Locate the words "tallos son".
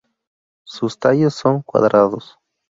0.97-1.61